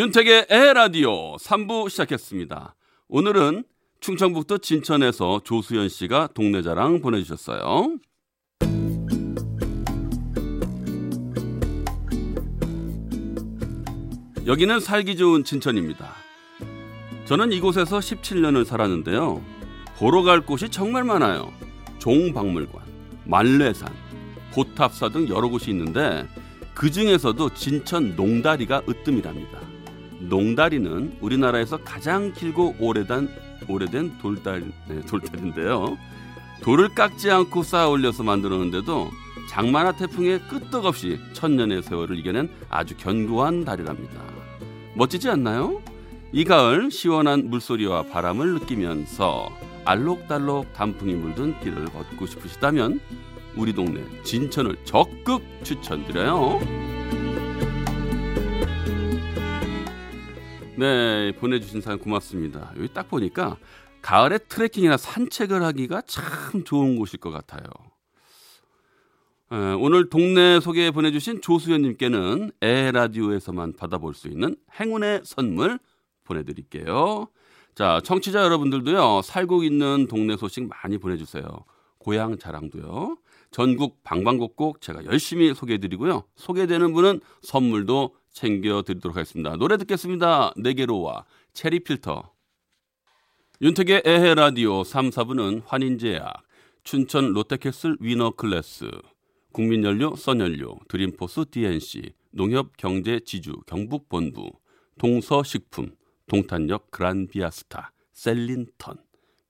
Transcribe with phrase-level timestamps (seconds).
[0.00, 2.74] 윤택의 에라디오 3부 시작했습니다.
[3.08, 3.64] 오늘은
[4.00, 7.98] 충청북도 진천에서 조수연 씨가 동네 자랑 보내주셨어요.
[14.46, 16.14] 여기는 살기 좋은 진천입니다.
[17.26, 19.44] 저는 이곳에서 17년을 살았는데요.
[19.98, 21.52] 보러 갈 곳이 정말 많아요.
[21.98, 22.80] 종박물관,
[23.26, 23.92] 만례산,
[24.54, 26.26] 보탑사 등 여러 곳이 있는데
[26.72, 29.69] 그 중에서도 진천 농다리가 으뜸이랍니다.
[30.20, 33.28] 농다리는 우리나라에서 가장 길고 오래된
[33.68, 35.98] 오래된 돌달 네, 돌다리인데요.
[36.62, 39.10] 돌을 깎지 않고 쌓아 올려서 만들었는데도
[39.48, 44.22] 장마나 태풍에 끄떡없이 천년의 세월을 이겨낸 아주 견고한 다리랍니다.
[44.94, 45.80] 멋지지 않나요?
[46.32, 49.50] 이 가을 시원한 물소리와 바람을 느끼면서
[49.84, 53.00] 알록달록 단풍이 물든 길을 걷고 싶으시다면
[53.56, 56.89] 우리 동네 진천을 적극 추천드려요.
[60.80, 62.72] 네, 보내주신 사연 고맙습니다.
[62.78, 63.58] 여기 딱 보니까
[64.00, 67.64] 가을에 트레킹이나 산책을 하기가 참 좋은 곳일 것 같아요.
[69.52, 75.78] 에, 오늘 동네 소개 보내주신 조수연님께는 에라디오에서만 받아볼 수 있는 행운의 선물
[76.24, 77.28] 보내드릴게요.
[77.74, 81.44] 자, 청취자 여러분들도요, 살고 있는 동네 소식 많이 보내주세요.
[81.98, 83.18] 고향 자랑도요.
[83.50, 86.24] 전국 방방곡곡 제가 열심히 소개해드리고요.
[86.36, 89.56] 소개되는 분은 선물도 챙겨드리도록 하겠습니다.
[89.56, 90.52] 노래 듣겠습니다.
[90.56, 92.32] 네개로와 체리필터.
[93.62, 96.42] 윤택의 에헤 라디오 3, 4부는 환인제약,
[96.82, 98.90] 춘천 롯데캐슬 위너클래스,
[99.52, 104.50] 국민연료, 써연료, 드림포스 DNC, 농협경제지주 경북본부,
[104.98, 105.94] 동서식품,
[106.26, 108.96] 동탄역 그란비아스타, 셀린턴,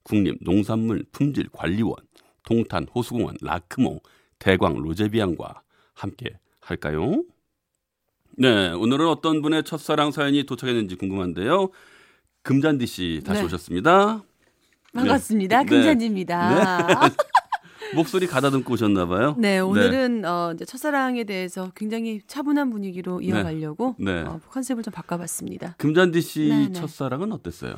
[0.03, 1.95] 국립농산물 품질관리원,
[2.43, 3.99] 동탄 호수공원 라크몽,
[4.39, 5.61] 대광 로제비앙과
[5.93, 7.23] 함께 할까요?
[8.37, 11.69] 네, 오늘은 어떤 분의 첫사랑 사연이 도착했는지 궁금한데요.
[12.43, 13.45] 금잔디 씨 다시 네.
[13.45, 14.23] 오셨습니다.
[14.93, 15.63] 반갑습니다.
[15.63, 15.65] 네.
[15.65, 16.87] 금잔디입니다.
[16.87, 17.15] 네.
[17.95, 19.35] 목소리 가다듬고 오셨나 봐요.
[19.37, 24.21] 오늘은 어, 이제 첫사랑에 대해서 굉장히 차분한 분위기로 이어가려고 네.
[24.21, 25.75] 어, 컨셉을 좀 바꿔봤습니다.
[25.77, 26.73] 금잔디 씨 네, 네.
[26.73, 27.75] 첫사랑은 어땠어요?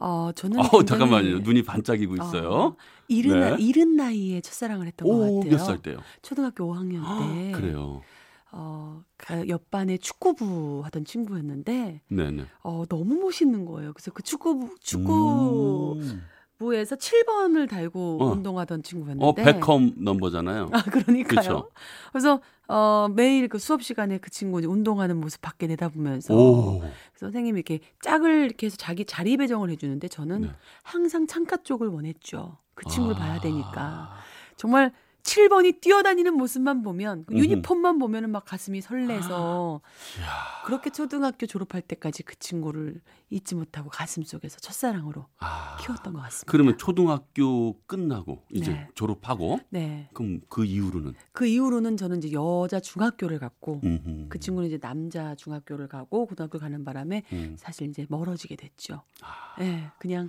[0.00, 1.38] 어, 저는 어, 잠깐만요.
[1.40, 2.50] 눈이 반짝이고 있어요.
[2.50, 2.76] 어,
[3.08, 3.56] 이른, 네.
[3.62, 5.52] 이른 나이에 첫사랑을 했던 것 오, 같아요.
[5.52, 5.98] 몇 살 때요?
[6.22, 7.52] 초등학교 5학년 때.
[7.52, 8.02] 그래요.
[8.50, 12.44] 어, 그 옆반에 축구부 하던 친구였는데, 네, 네.
[12.62, 13.92] 어, 너무 멋있는 거예요.
[13.92, 16.22] 그래서 그 축구부, 축구부에서 음.
[16.58, 18.32] 7번을 달고 어.
[18.32, 19.24] 운동하던 친구였는데.
[19.24, 20.70] 어, 베컴 넘버잖아요.
[20.72, 21.40] 아, 그러니까요.
[21.40, 21.70] 그쵸.
[22.10, 26.82] 그래서 어, 매일 그 수업 시간에 그 친구 운동하는 모습 밖에 내다보면서 오.
[27.16, 30.50] 선생님이 이렇게 짝을 이렇게 해서 자기 자리 배정을 해주는데 저는 네.
[30.82, 32.58] 항상 창가 쪽을 원했죠.
[32.74, 33.18] 그 친구를 아.
[33.18, 34.12] 봐야 되니까
[34.56, 34.92] 정말
[35.28, 37.34] 7번이 뛰어다니는 모습만 보면 그.
[37.36, 39.80] 유니폼만 보면은 막 가슴이 설레서
[40.18, 40.26] 이야.
[40.64, 43.00] 그렇게 초등학교 졸업할 때까지 그 친구를
[43.30, 45.76] 잊지 못하고 가슴 속에서 첫사랑으로 아.
[45.80, 46.50] 키웠던 것 같습니다.
[46.50, 48.88] 그러면 초등학교 끝나고 이제 네.
[48.94, 50.08] 졸업하고 네.
[50.14, 54.26] 그럼 그 이후로는 그 이후로는 저는 이제 여자 중학교를 갔고 음흠.
[54.30, 57.56] 그 친구는 이제 남자 중학교를 가고 고등학교 가는 바람에 음.
[57.58, 59.02] 사실 이제 멀어지게 됐죠.
[59.20, 59.60] 아.
[59.60, 60.28] 예, 그냥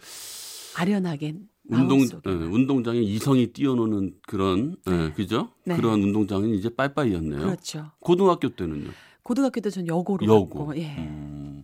[0.80, 1.36] 아련하게
[1.72, 5.12] 운동 예, 운동장에 이성이 뛰어노는 그런 예, 네.
[5.14, 5.50] 그죠?
[5.66, 5.76] 네.
[5.76, 7.42] 그런 운동장은 이제 빠이빠이였네요.
[7.42, 7.92] 그렇죠.
[8.00, 8.90] 고등학교 때는요.
[9.24, 10.66] 고등학교 때 전 여고로 여고.
[10.66, 11.64] 갔고, 예, 음,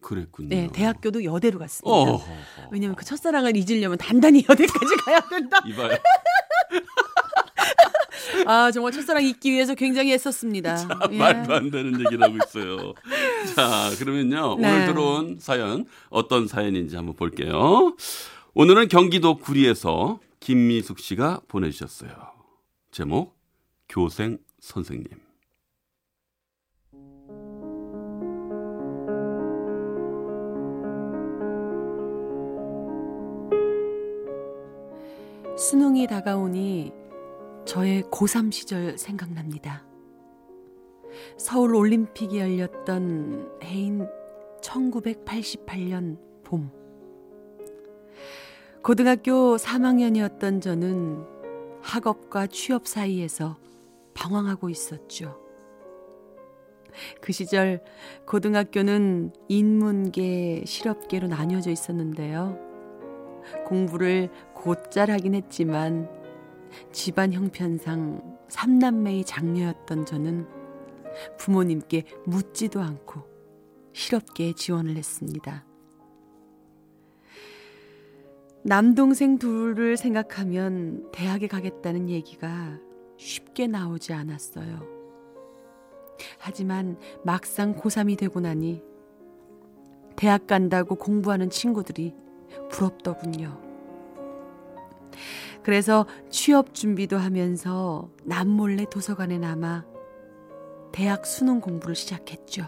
[0.00, 0.48] 그랬군요.
[0.48, 1.90] 네, 대학교도 여대로 갔습니다.
[1.94, 2.20] 어.
[2.72, 5.58] 왜냐면 그 첫사랑을 잊으려면 단단히 여대까지 가야 된다.
[5.66, 5.98] 이봐요.
[8.46, 10.88] 아 정말 첫사랑 잊기 위해서 굉장히 애썼습니다.
[11.12, 11.18] 예.
[11.18, 12.94] 말도 안 되는 얘기를 하고 있어요.
[13.54, 14.56] 자, 그러면요.
[14.58, 14.72] 네.
[14.72, 17.94] 오늘 들어온 사연 어떤 사연인지 한번 볼게요.
[18.52, 22.10] 오늘은 경기도 구리에서 김미숙 씨가 보내주셨어요.
[22.90, 23.38] 제목
[23.88, 25.06] 교생 선생님.
[35.56, 36.92] 수능이 다가오니
[37.66, 39.84] 저의 고3 시절 생각납니다.
[41.36, 44.08] 서울 올림픽이 열렸던 해인
[44.60, 46.79] 1988년 봄.
[48.82, 51.24] 고등학교 3학년이었던 저는
[51.82, 53.58] 학업과 취업 사이에서
[54.14, 55.38] 방황하고 있었죠.
[57.20, 57.82] 그 시절
[58.26, 62.58] 고등학교는 인문계, 실업계로 나뉘어져 있었는데요.
[63.66, 66.08] 공부를 곧잘 하긴 했지만
[66.92, 70.46] 집안 형편상 삼남매의 장녀였던 저는
[71.38, 73.22] 부모님께 묻지도 않고
[73.92, 75.69] 실업계에 지원을 했습니다.
[78.62, 82.78] 남동생 둘을 생각하면 대학에 가겠다는 얘기가
[83.16, 84.86] 쉽게 나오지 않았어요.
[86.38, 88.82] 하지만 막상 고3이 되고 나니
[90.16, 92.14] 대학 간다고 공부하는 친구들이
[92.70, 93.58] 부럽더군요.
[95.62, 99.86] 그래서 취업 준비도 하면서 남몰래 도서관에 남아
[100.92, 102.64] 대학 수능 공부를 시작했죠.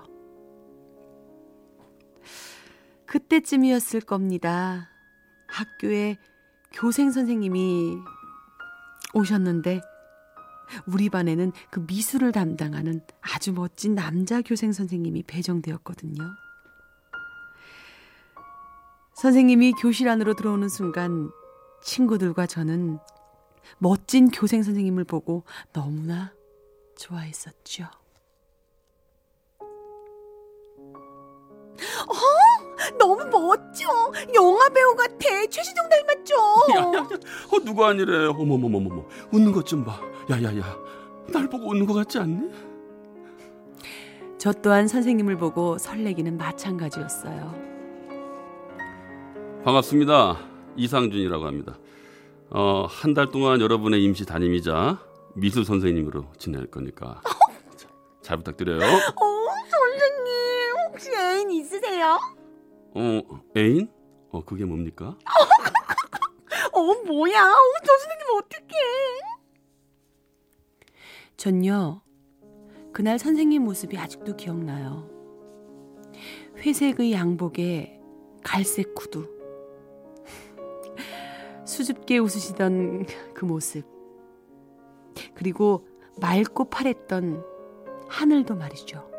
[3.04, 4.91] 그때쯤이었을 겁니다.
[5.52, 6.16] 학교에
[6.72, 7.98] 교생 선생님이
[9.14, 9.82] 오셨는데
[10.86, 16.24] 우리 반에는 그 미술을 담당하는 아주 멋진 남자 교생 선생님이 배정되었거든요.
[19.14, 21.30] 선생님이 교실 안으로 들어오는 순간
[21.82, 22.98] 친구들과 저는
[23.78, 26.32] 멋진 교생 선생님을 보고 너무나
[26.96, 27.90] 좋아했었죠.
[32.98, 33.84] 너무 멋져.
[34.34, 35.46] 영화 배우 같아.
[35.50, 36.34] 최시정 닮았죠.
[36.72, 37.08] 야 야 야,
[37.52, 38.26] 어 누가 아니래?
[38.26, 40.00] 어머머머머머, 웃는 것 좀 봐.
[40.30, 40.62] 야야야,
[41.32, 42.50] 날 보고 웃는 것 같지 않니?
[44.38, 47.54] 저 또한 선생님을 보고 설레기는 마찬가지였어요.
[49.64, 50.38] 반갑습니다.
[50.76, 51.78] 이상준이라고 합니다.
[52.50, 54.98] 어, 한 달 동안 여러분의 임시 담임이자
[55.34, 57.20] 미술 선생님으로 지낼 거니까
[57.76, 57.88] 자,
[58.20, 58.78] 잘 부탁드려요.
[58.80, 59.20] 어,
[59.70, 62.18] 선생님 혹시 애인 있으세요?
[62.94, 63.22] 어,
[63.56, 63.90] 애인?
[64.30, 65.16] 어, 그게 뭡니까?
[66.72, 67.42] 어, 뭐야?
[67.42, 68.76] 어, 저 선생님 어떡해?
[71.36, 72.02] 전요.
[72.92, 75.08] 그날 선생님 모습이 아직도 기억나요.
[76.58, 77.98] 회색의 양복에
[78.44, 79.28] 갈색 구두.
[81.66, 83.86] 수줍게 웃으시던 그 모습.
[85.34, 85.86] 그리고
[86.20, 87.44] 맑고 파랬던
[88.08, 89.11] 하늘도 말이죠.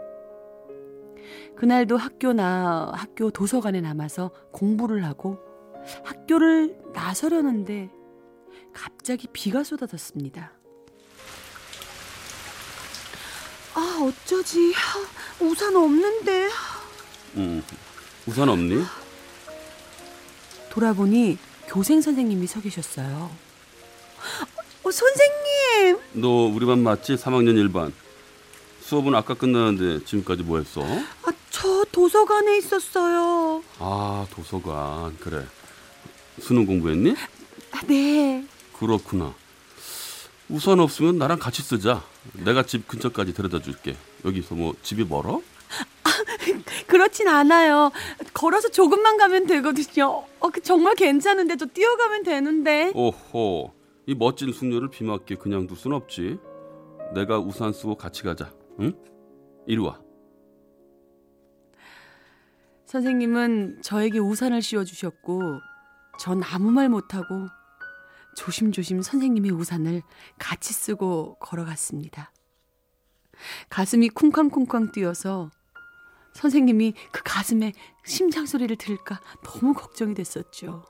[1.57, 5.39] 그날도 학교나 학교 도서관에 남아서 공부를 하고
[6.03, 7.89] 학교를 나서려는데
[8.73, 10.51] 갑자기 비가 쏟아졌습니다.
[13.75, 14.73] 아, 어쩌지?
[14.75, 16.49] 아, 우산 없는데.
[17.37, 17.63] 음,
[18.27, 18.83] 우산 없니?
[20.69, 23.31] 돌아보니 교생 선생님이 서 계셨어요.
[24.83, 25.99] 어, 선생님!
[26.13, 27.15] 너 우리 반 맞지?
[27.15, 27.91] 3학년 1반.
[28.81, 30.81] 수업은 아까 끝나는데 지금까지 뭐 했어?
[30.83, 31.33] 아, 저
[31.93, 33.63] 도서관에 있었어요.
[33.79, 35.15] 아, 도서관.
[35.19, 35.45] 그래.
[36.39, 37.13] 수능 공부했니?
[37.71, 38.43] 아, 네.
[38.77, 39.33] 그렇구나.
[40.49, 42.03] 우산 없으면 나랑 같이 쓰자.
[42.33, 43.95] 내가 집 근처까지 데려다 줄게.
[44.25, 45.41] 여기서 뭐 집이 멀어?
[46.87, 47.91] 그렇진 않아요.
[48.33, 50.25] 걸어서 조금만 가면 되거든요.
[50.39, 52.91] 어, 그 정말 괜찮은데 저 뛰어가면 되는데.
[52.95, 53.71] 오호.
[54.07, 56.39] 이 멋진 숙녀를 비 맞게 그냥 둘 순 없지.
[57.13, 58.51] 내가 우산 쓰고 같이 가자.
[58.79, 58.93] 응?
[59.67, 59.99] 이리 와.
[62.93, 65.61] 선생님은 저에게 우산을 씌워주셨고,
[66.19, 67.47] 전 아무 말 못하고
[68.35, 70.03] 조심조심 선생님의 우산을
[70.37, 72.31] 같이 쓰고 걸어갔습니다.
[73.69, 75.49] 가슴이 쿵쾅쿵쾅 뛰어서
[76.33, 77.73] 선생님이 그 가슴에
[78.05, 80.85] 심장 소리를 들을까 너무 걱정이 됐었죠.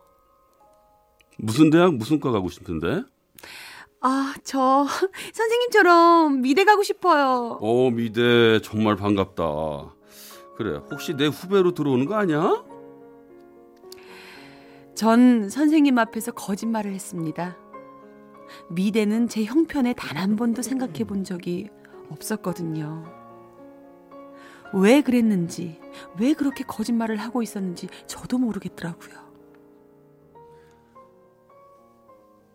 [1.37, 3.03] 무슨 대학 무슨 과 가고 싶은데?
[4.01, 4.85] 아, 저
[5.31, 7.59] 선생님처럼 미대 가고 싶어요.
[7.61, 10.02] 어, 미대 정말 반갑다.
[10.55, 12.63] 그래, 혹시 내 후배로 들어오는 거 아니야?
[14.95, 17.57] 전 선생님 앞에서 거짓말을 했습니다.
[18.69, 21.69] 미대는 제 형편에 단 한 번도 생각해 본 적이
[22.09, 23.03] 없었거든요.
[24.73, 25.79] 왜 그랬는지,
[26.19, 29.23] 왜 그렇게 거짓말을 하고 있었는지 저도 모르겠더라고요.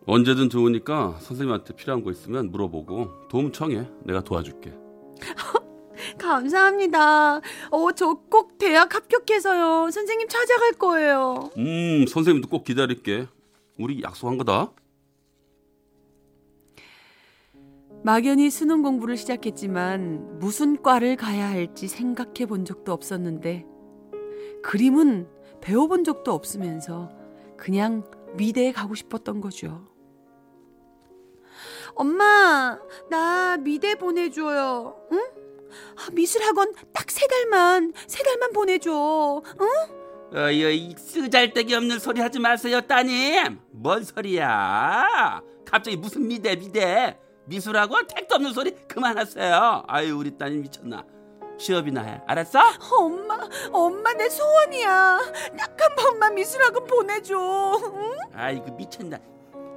[0.05, 3.87] 언제든 좋으니까 선생님한테 필요한 거 있으면 물어보고 도움 청해.
[4.05, 4.73] 내가 도와줄게.
[6.19, 7.41] 감사합니다.
[7.71, 9.89] 어, 저 꼭 대학 합격해서요.
[9.91, 11.49] 선생님 찾아갈 거예요.
[11.57, 13.27] 음, 선생님도 꼭 기다릴게.
[13.77, 14.71] 우리 약속한 거다.
[18.03, 23.65] 막연히 수능 공부를 시작했지만 무슨 과를 가야 할지 생각해 본 적도 없었는데
[24.63, 25.27] 그림은
[25.61, 27.09] 배워본 적도 없으면서
[27.57, 29.85] 그냥 미대에 가고 싶었던 거죠.
[31.95, 34.95] 엄마, 나 미대 보내줘요.
[35.11, 35.21] 응?
[35.97, 39.41] 아, 미술학원 딱 세 달만, 세 달만 보내줘.
[39.61, 40.37] 응?
[40.37, 48.35] 어이 쓰잘데기 없는 소리 하지 마세요 따님 뭔 소리야 갑자기 무슨 미대 미대 미술하고 택도
[48.35, 51.03] 없는 소리 그만하세요 아유 우리 따님 미쳤나
[51.57, 52.59] 취업이나 해 알았어?
[52.91, 53.39] 엄마,
[53.71, 55.19] 엄마 내 소원이야.
[55.57, 57.35] 딱 한 번만 미술학원 보내줘.
[57.95, 58.17] 응?
[58.33, 59.17] 아이고 미쳤나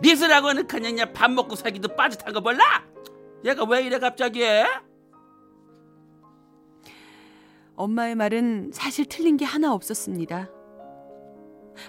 [0.00, 2.84] 미술학원은 그냥 밥 먹고 살기도 빠듯한 거 몰라?
[3.44, 4.44] 얘가 왜 이래 갑자기?
[7.76, 10.50] 엄마의 말은 사실 틀린 게 하나 없었습니다.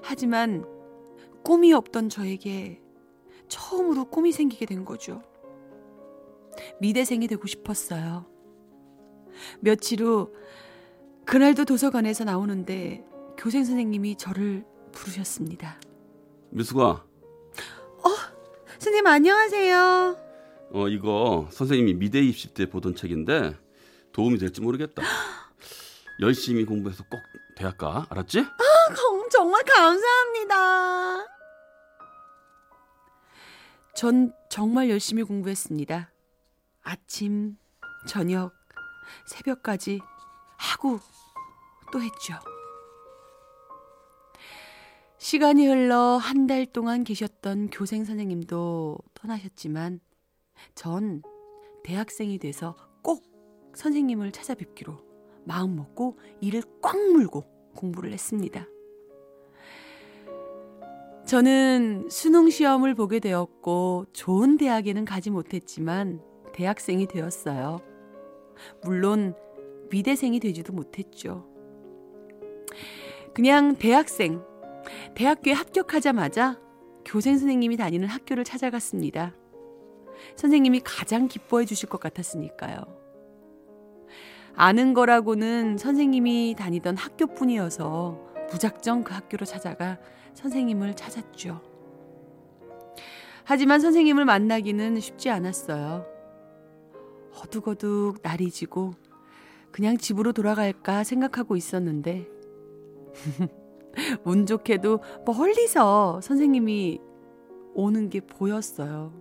[0.02, 0.66] 하지만
[1.44, 2.82] 꿈이 없던 저에게
[3.48, 5.22] 처음으로 꿈이 생기게 된 거죠.
[6.80, 8.26] 미대생이 되고 싶었어요.
[9.60, 10.34] 며칠 후
[11.26, 13.04] 그날도 도서관에서 나오는데
[13.38, 15.80] 교생 선생님이 저를 부르셨습니다.
[16.52, 17.04] 미숙아,
[18.84, 20.18] 선생님 안녕하세요.
[20.74, 23.56] 어 이거 선생님이 미대 입시 때 보던 책인데
[24.12, 25.02] 도움이 될지 모르겠다.
[26.20, 27.20] 열심히 공부해서 꼭
[27.56, 28.46] 대학 가, 알았지?
[29.32, 31.26] 정말 감사합니다.
[33.96, 36.12] 전 정말 열심히 공부했습니다.
[36.84, 37.58] 아침,
[38.08, 38.54] 저녁,
[39.26, 40.00] 새벽까지
[40.58, 41.00] 하고
[41.92, 42.36] 또 했죠.
[45.18, 50.00] 시간이 흘러 한 달 동안 계셨던 교생 선생님도 떠나셨지만
[50.76, 51.22] 전
[51.84, 53.24] 대학생이 돼서 꼭
[53.76, 55.13] 선생님을 찾아뵙기로
[55.46, 57.46] 마음 먹고 이를 꽉 물고
[57.76, 58.68] 공부를 했습니다.
[61.26, 66.22] 저는 수능 시험을 보게 되었고 좋은 대학에는 가지 못했지만
[66.54, 67.80] 대학생이 되었어요.
[68.84, 69.34] 물론
[69.90, 71.48] 미대생이 되지도 못했죠.
[73.34, 74.44] 그냥 대학생,
[75.16, 76.60] 대학교에 합격하자마자
[77.06, 79.34] 교생 선생님이 다니는 학교를 찾아갔습니다.
[80.36, 83.03] 선생님이 가장 기뻐해 주실 것 같았으니까요.
[84.56, 88.20] 아는 거라고는 선생님이 다니던 학교뿐이어서
[88.52, 89.98] 무작정 그 학교로 찾아가
[90.36, 91.62] 선생님을 찾았죠.
[93.46, 96.06] 하지만 선생님을 만나기는 쉽지 않았어요.
[97.36, 98.94] 허둑허둑 날이 지고
[99.72, 102.28] 그냥 집으로 돌아갈까 생각하고 있었는데
[104.24, 107.02] 운 좋게도 멀리서 선생님이
[107.74, 109.12] 오는 게 보였어요.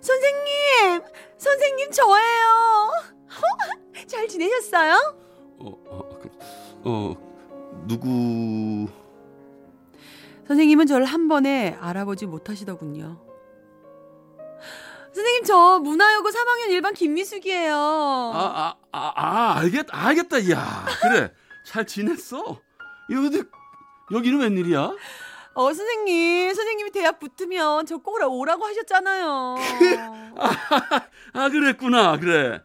[0.00, 1.02] 선생님!
[1.44, 2.90] 선생님 저예요!
[4.08, 4.94] 잘 지내셨어요?
[5.58, 6.30] 어, 어, 그,
[6.84, 8.88] 어 누구?
[10.48, 13.20] 선생님은 저를 한 번에 알아보지 못하시더군요.
[15.12, 17.76] 선생님 저 문화여고 3학년 1반 김미숙이에요.
[17.76, 20.50] 아, 아, 아, 아 알겠, 알겠다.
[20.50, 21.30] 야, 그래,
[21.66, 22.58] 잘 지냈어?
[23.10, 23.42] 여기
[24.10, 24.92] 여기는 웬일이야?
[25.56, 29.56] 어 선생님 선생님이 대학 붙으면 저 꼭 오라고 하셨잖아요.
[30.36, 31.00] 아,
[31.32, 32.18] 아 그랬구나.
[32.18, 32.60] 그래.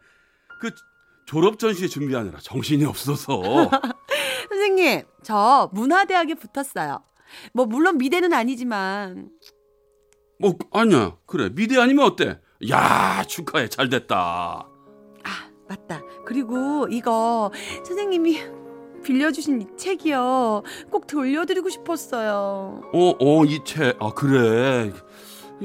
[0.59, 0.71] 그
[1.25, 3.41] 졸업 전시회 준비하느라 정신이 없어서.
[4.49, 7.03] 선생님 저 문화대학에 붙었어요.
[7.53, 9.29] 뭐 물론 미대는 아니지만.
[10.39, 11.15] 뭐 아니야.
[11.25, 11.49] 그래.
[11.53, 12.39] 미대 아니면 어때?
[12.71, 13.69] 야 축하해.
[13.69, 14.67] 잘 됐다.
[15.23, 16.01] 아 맞다.
[16.25, 17.51] 그리고 이거
[17.85, 18.41] 선생님이
[19.01, 20.63] 빌려주신 이 책이요.
[20.91, 22.81] 꼭 돌려드리고 싶었어요.
[22.93, 23.97] 어, 어, 이 책.
[24.01, 24.91] 아, 그래.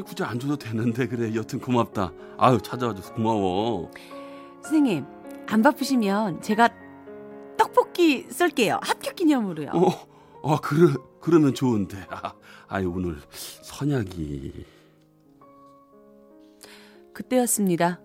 [0.05, 1.35] 굳이 안 줘도 되는데, 그래.
[1.35, 2.13] 여튼 고맙다.
[2.39, 3.91] 아유, 찾아와줘서 고마워.
[4.63, 5.05] 선생님,
[5.47, 6.69] 안 바쁘시면 제가
[7.57, 8.81] 떡볶이 쏠게요.
[8.83, 9.71] 합격 기념으로요.
[9.75, 12.07] 어, 아, 그래, 그러면 좋은데.
[12.11, 12.35] 아,
[12.69, 14.65] 아유, 오늘 선약이.
[17.13, 18.01] 그때였습니다.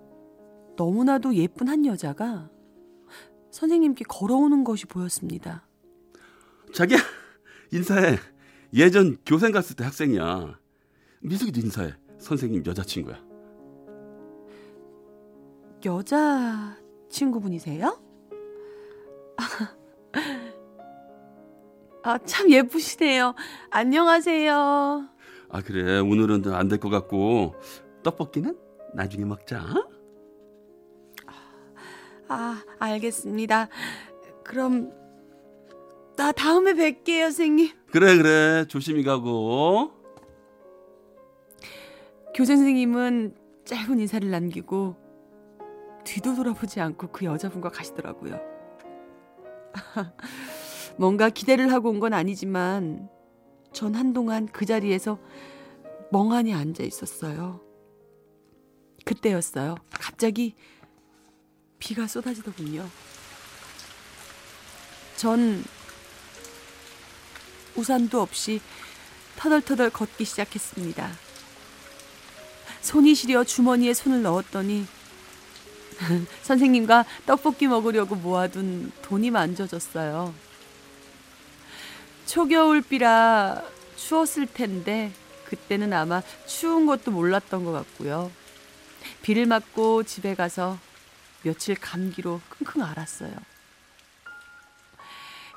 [0.77, 2.49] 너무나도 예쁜 한 여자가
[3.59, 5.63] 선생님께 걸어오는 것이 보였습니다.
[6.73, 6.97] 자기야,
[7.73, 8.17] 인사해.
[8.73, 10.57] 예전 교생 갔을 때 학생이야.
[11.21, 11.93] 미숙이도 인사해.
[12.19, 13.17] 선생님 여자친구야.
[15.85, 16.77] 여자
[17.09, 17.99] 친구분이세요?
[22.03, 23.35] 아, 참 예쁘시네요.
[23.71, 25.09] 안녕하세요.
[25.49, 25.99] 아, 그래.
[25.99, 27.55] 오늘은 안 될 것 같고,
[28.03, 28.57] 떡볶이는
[28.93, 29.65] 나중에 먹자.
[32.29, 33.67] 아, 알겠습니다.
[34.43, 34.91] 그럼
[36.15, 37.69] 나 다음에 뵐게요, 선생님.
[37.91, 38.65] 그래, 그래.
[38.67, 39.91] 조심히 가고.
[42.35, 44.95] 교생 선생님은 짧은 인사를 남기고
[46.05, 48.39] 뒤도 돌아보지 않고 그 여자분과 가시더라고요.
[50.97, 53.09] 뭔가 기대를 하고 온 건 아니지만
[53.71, 55.19] 전 한동안 그 자리에서
[56.11, 57.61] 멍하니 앉아 있었어요.
[59.05, 59.75] 그때였어요.
[59.91, 60.55] 갑자기
[61.79, 62.87] 비가 쏟아지더군요.
[65.15, 65.63] 전
[67.75, 68.61] 우산도 없이
[69.37, 71.09] 터덜터덜 걷기 시작했습니다.
[72.81, 74.85] 손이 시려 주머니에 손을 넣었더니
[76.43, 80.33] 선생님과 떡볶이 먹으려고 모아둔 돈이 만져졌어요.
[82.25, 83.63] 초겨울비라
[83.95, 85.11] 추웠을 텐데
[85.45, 88.31] 그때는 아마 추운 것도 몰랐던 것 같고요.
[89.21, 90.77] 비를 맞고 집에 가서
[91.43, 93.31] 며칠 감기로 끙끙 앓았어요.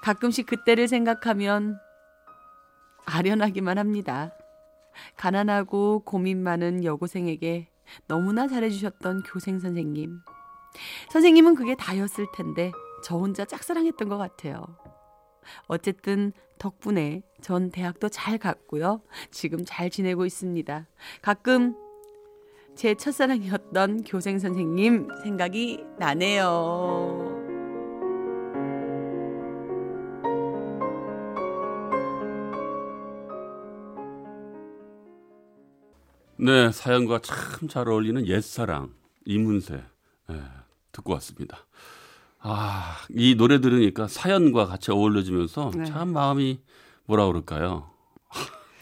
[0.02, 1.78] 가끔씩 그때를 생각하면
[3.04, 4.32] 아련하기만 합니다.
[5.16, 7.68] 가난하고 고민 많은 여고생에게
[8.06, 10.20] 너무나 잘해주셨던 교생 선생님.
[11.10, 12.72] 선생님은 그게 다였을 텐데
[13.04, 14.64] 저 혼자 짝사랑했던 것 같아요.
[15.66, 19.02] 어쨌든 덕분에 전 대학도 잘 갔고요.
[19.30, 20.86] 지금 잘 지내고 있습니다.
[21.20, 21.74] 가끔
[22.74, 27.30] 제 첫사랑이었던 교생 선생님 생각이 나네요.
[36.36, 38.92] 네, 사연과 참 잘 어울리는 옛사랑
[39.24, 39.82] 이문세
[40.28, 40.42] 네,
[40.90, 41.58] 듣고 왔습니다.
[42.40, 45.84] 아, 이 노래 들으니까 사연과 같이 어울려지면서 네.
[45.84, 46.60] 참 마음이
[47.04, 47.91] 뭐라 그럴까요?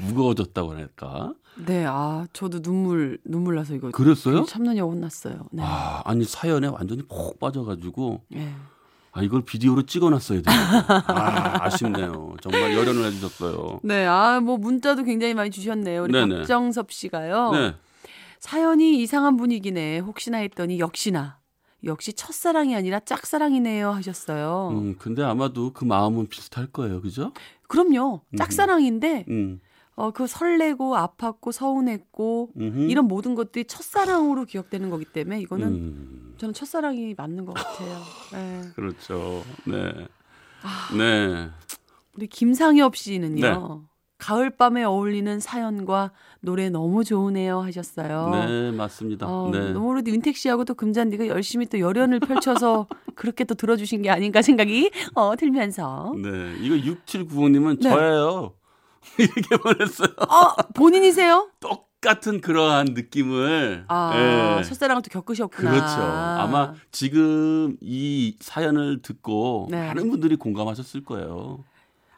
[0.07, 1.33] 무거워졌다고 할까?
[1.67, 4.45] 네, 아 저도 눈물 눈물 나서 이거 그랬어요?
[4.45, 5.49] 참느냐 혼났어요.
[5.53, 5.63] 네.
[5.65, 8.53] 아, 아니 사연에 완전히 푹 빠져가지고 네.
[9.13, 10.55] 아 이걸 비디오로 찍어놨어야 돼요.
[11.09, 12.37] 아, 아쉽네요.
[12.43, 13.81] 정말 열연을 해주셨어요.
[13.83, 16.05] 네, 아 뭐 문자도 굉장히 많이 주셨네요.
[16.05, 16.37] 우리 네네.
[16.39, 17.51] 박정섭 씨가요.
[17.53, 17.75] 네,
[18.39, 19.99] 사연이 이상한 분위기네.
[19.99, 21.39] 혹시나 했더니 역시나
[21.85, 24.69] 역시 첫사랑이 아니라 짝사랑이네요 하셨어요.
[24.73, 27.33] 음, 근데 아마도 그 마음은 비슷할 거예요, 그죠?
[27.69, 28.21] 그럼요.
[28.37, 29.61] 짝사랑인데 음,
[30.01, 32.79] 어, 그 설레고 아팠고 서운했고 음흠.
[32.91, 38.01] 이런 모든 것들이 첫사랑으로 기억되는 거기 때문에 이거는 음, 저는 첫사랑이 맞는 것 같아요.
[38.33, 38.63] 네.
[38.75, 39.45] 그렇죠.
[39.67, 39.93] 네,
[40.63, 40.97] 아.
[40.97, 41.51] 네.
[42.17, 43.41] 우리 김상엽 씨는요.
[43.43, 43.87] 네.
[44.17, 48.31] 가을밤에 어울리는 사연과 노래 너무 좋으네요 하셨어요.
[48.31, 49.27] 네, 맞습니다.
[49.27, 49.73] 어, 네.
[49.73, 54.41] 너무 우리 윤택 씨하고 또 금잔디가 열심히 또 열연을 펼쳐서 그렇게 또 들어주신 게 아닌가
[54.41, 56.15] 생각이 어, 들면서.
[56.23, 57.91] 네, 이거 6795님은 네.
[57.91, 58.55] 저예요.
[59.19, 60.09] 이렇게 보냈어요.
[60.19, 61.51] 어, 본인이세요?
[61.61, 63.85] 똑같은 그러한 느낌을.
[63.89, 64.63] 아, 예.
[64.63, 65.71] 첫사랑을 또 겪으셨구나.
[65.71, 66.01] 그렇죠.
[66.01, 69.87] 아마 지금 이 사연을 듣고 네.
[69.87, 71.65] 많은 분들이 공감하셨을 거예요.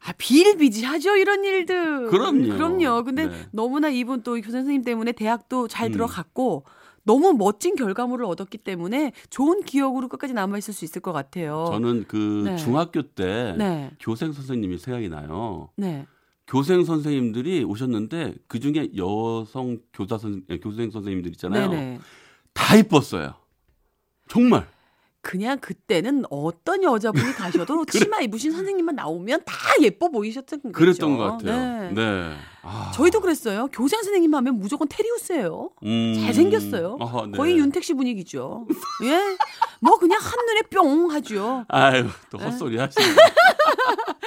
[0.04, 2.08] 아, 비일비재하죠, 이런 일들.
[2.08, 2.48] 그럼요.
[2.54, 3.04] 그럼요.
[3.04, 3.46] 근데 네.
[3.52, 5.92] 너무나 이분 또교 선생님 때문에 대학도 잘 음.
[5.92, 6.64] 들어갔고,
[7.04, 11.64] 너무 멋진 결과물을 얻었기 때문에 좋은 기억으로 끝까지 남아 있을 수 있을 것 같아요.
[11.68, 12.56] 저는 그 네.
[12.56, 13.90] 중학교 때 네.
[14.00, 15.70] 교생 선생님이 생각이 나요.
[15.76, 16.06] 네.
[16.52, 21.70] 교생 선생님들이 오셨는데 그 중에 여성 교사 선 예, 교생 선생님들 있잖아요.
[21.70, 21.98] 네네.
[22.52, 23.36] 다 이뻤어요.
[24.28, 24.68] 정말.
[25.22, 30.72] 그냥 그때는 어떤 여자분이 가셔도 치마 입으신 선생님만 나오면 다 예뻐 보이셨던 거죠.
[30.72, 31.90] 그랬던 것 같아요.
[31.90, 31.92] 네.
[31.94, 32.36] 네.
[32.62, 32.92] 아.
[32.94, 33.68] 저희도 그랬어요.
[33.72, 35.70] 교생 선생님 하면 무조건 테리우스예요.
[35.82, 36.14] 음.
[36.24, 36.96] 잘생겼어요.
[37.00, 37.36] 어허, 네.
[37.36, 38.66] 거의 윤택 씨 분위기죠.
[39.04, 39.36] 예.
[39.80, 41.64] 뭐 그냥 한눈에 뿅 하죠.
[41.68, 42.44] 아유, 또 네.
[42.44, 43.04] 헛소리 하시네.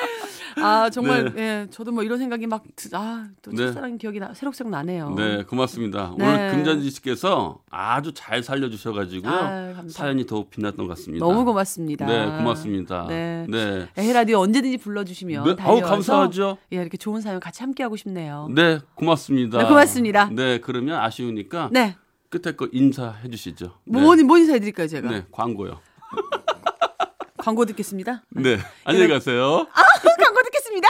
[0.58, 1.42] 아, 정말 네.
[1.42, 1.68] 예.
[1.70, 3.68] 저도 뭐 이런 생각이 막 아, 또 네.
[3.68, 5.14] 첫사랑 기억이 나, 새록새록 나네요.
[5.16, 6.14] 네, 고맙습니다.
[6.18, 6.26] 네.
[6.26, 9.32] 오늘 금잔지 씨께서 아주 잘 살려 주셔 가지고요.
[9.32, 9.94] 아유, 감사합니다.
[9.98, 11.26] 사연이 더욱 빛났던 것 같습니다.
[11.26, 12.06] 너무 고맙습니다.
[12.06, 13.06] 네, 고맙습니다.
[13.10, 13.46] 네.
[13.50, 13.88] 네.
[13.98, 16.58] 에헤 라디오 언제든지 불러 주시면 네, 아우 감사하죠.
[16.72, 18.25] 예, 이렇게 좋은 사연 같이 함께 하고 싶네요.
[18.54, 19.58] 네, 고맙습니다.
[19.60, 20.30] 네, 고맙습니다.
[20.32, 21.96] 네, 그러면 아쉬우니까 네.
[22.30, 23.80] 끝에 거 인사해 주시죠.
[23.86, 24.02] 네.
[24.02, 25.10] 뭐, 뭐 인사해 드릴까요, 제가?
[25.10, 25.80] 네, 광고요.
[27.38, 28.24] 광고 듣겠습니다.
[28.30, 29.68] 네, 안녕히 가세요.
[30.24, 30.88] 광고 듣겠습니다.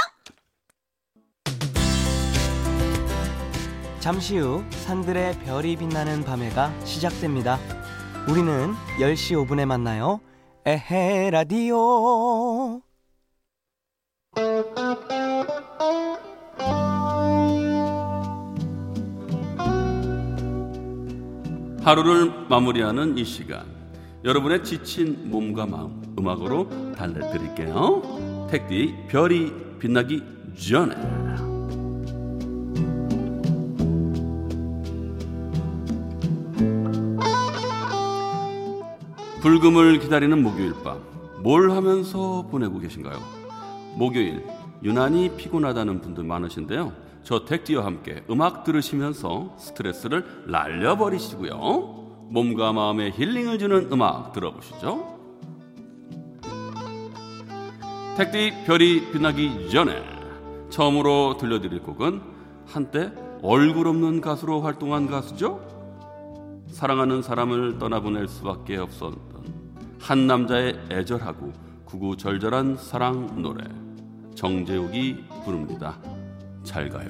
[3.99, 7.57] 잠시 후 산들의 별이 빛나는 밤에가 시작됩니다.
[8.29, 10.19] 우리는 10시 5분에 만나요.
[10.65, 12.81] 에헤 라디오.
[21.85, 23.63] 하루를 마무리하는 이 시간.
[24.23, 28.47] 여러분의 지친 몸과 마음 음악으로 달래드릴게요.
[28.49, 30.23] 택디 별이 빛나기
[30.55, 30.95] 전에.
[39.41, 40.99] 불금을 기다리는 목요일 밤.
[41.43, 43.19] 뭘 하면서 보내고 계신가요?
[43.95, 44.43] 목요일
[44.83, 47.04] 유난히 피곤하다는 분들 많으신데요.
[47.25, 51.57] 저 택디와 함께 음악 들으시면서 스트레스를 날려버리시고요.
[52.29, 55.17] 몸과 마음에 힐링을 주는 음악 들어보시죠.
[58.15, 60.03] 택디 별이 빛나기 전에
[60.69, 62.21] 처음으로 들려드릴 곡은
[62.67, 63.11] 한때
[63.41, 65.65] 얼굴 없는 가수로 활동한 가수죠.
[66.67, 69.19] 사랑하는 사람을 떠나보낼 수밖에 없었던
[69.99, 71.53] 한 남자의 애절하고
[71.85, 73.63] 구구절절한 사랑 노래
[74.35, 75.97] 정재욱이 부릅니다.
[76.65, 77.07] 잘 가요.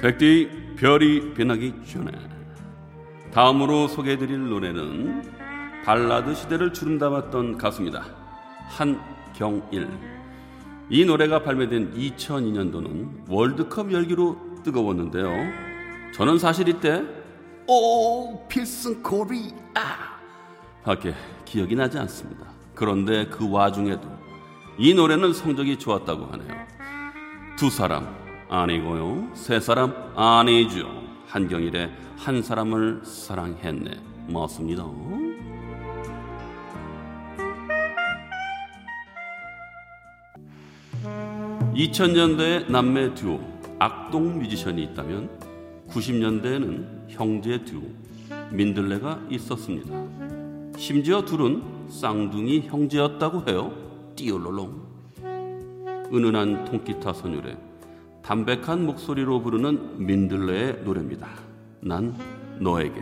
[0.00, 2.10] 택디 별이 빛나기 전에
[3.32, 5.22] 다음으로 소개해드릴 노래는
[5.84, 8.04] 발라드 시대를 주름잡았던 가수입니다.
[8.68, 9.88] 한경일.
[10.88, 15.69] 이 노래가 발매된 2002년도는 월드컵 열기로 뜨거웠는데요.
[16.12, 17.02] 저는 사실 이때
[17.66, 20.18] 오 필승 코리아
[20.82, 22.46] 밖에 기억이 나지 않습니다.
[22.74, 24.08] 그런데 그 와중에도
[24.78, 26.66] 이 노래는 성적이 좋았다고 하네요.
[27.56, 28.16] 두 사람
[28.48, 29.30] 아니고요.
[29.34, 30.88] 세 사람 아니죠.
[31.26, 33.90] 한경일의 한 사람을 사랑했네.
[34.28, 34.84] 맞습니다.
[41.74, 43.40] 2000년대의 남매 듀오
[43.78, 45.39] 악동 뮤지션이 있다면
[45.90, 47.82] 90년대에는 형제 듀오
[48.50, 49.92] 민들레가 있었습니다.
[50.76, 53.72] 심지어 둘은 쌍둥이 형제였다고 해요.
[54.16, 54.90] 띠올롤롱.
[56.12, 57.56] 은은한 통기타 선율에
[58.22, 61.28] 담백한 목소리로 부르는 민들레의 노래입니다.
[61.80, 62.14] 난
[62.58, 63.00] 너에게.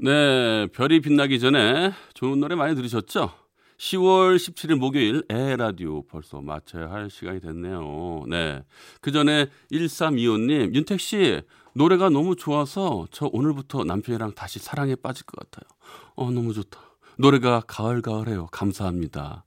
[0.00, 3.47] 네, 별이 빛나기 전에 좋은 노래 많이 들으셨죠?
[3.78, 8.24] 10월 17일 목요일 에라디오 벌써 마쳐야 할 시간이 됐네요.
[8.28, 8.62] 네.
[9.00, 11.40] 그 전에 1325님, 윤택 씨,
[11.74, 15.68] 노래가 너무 좋아서 저 오늘부터 남편이랑 다시 사랑에 빠질 것 같아요.
[16.16, 16.80] 어, 너무 좋다.
[17.18, 18.46] 노래가 가을가을해요.
[18.50, 19.44] 감사합니다.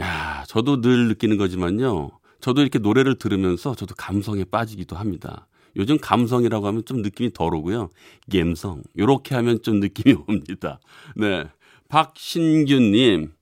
[0.00, 2.10] 야, 저도 늘 느끼는 거지만요.
[2.40, 5.46] 저도 이렇게 노래를 들으면서 저도 감성에 빠지기도 합니다.
[5.76, 7.90] 요즘 감성이라고 하면 좀 느낌이 덜오고요.
[8.30, 8.82] 갬성.
[8.98, 10.80] 요렇게 하면 좀 느낌이 옵니다.
[11.14, 11.44] 네.
[11.88, 13.32] 박신규님,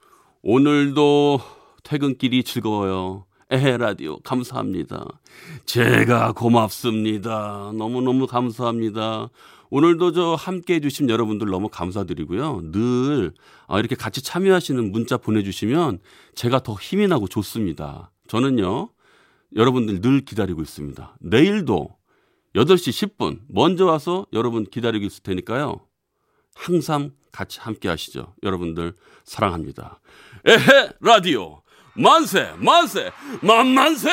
[0.51, 1.43] 오늘도
[1.83, 3.27] 퇴근길이 즐거워요.
[3.51, 5.05] 에헤 라디오 감사합니다.
[5.67, 7.73] 제가 고맙습니다.
[7.77, 9.29] 너무너무 감사합니다.
[9.69, 12.63] 오늘도 저 함께 해주신 여러분들 너무 감사드리고요.
[12.73, 13.35] 늘
[13.67, 15.99] 아, 이렇게 같이 참여하시는 문자 보내주시면
[16.35, 18.11] 제가 더 힘이 나고 좋습니다.
[18.27, 18.89] 저는요,
[19.55, 21.19] 여러분들 늘 기다리고 있습니다.
[21.21, 21.91] 내일도
[22.55, 25.83] 8시 10분 먼저 와서 여러분 기다리고 있을 테니까요.
[26.55, 28.35] 항상 같이 함께 하시죠.
[28.43, 30.01] 여러분들 사랑합니다.
[30.47, 31.63] 에헤 라디오.
[31.95, 34.09] 만세 만세 만만세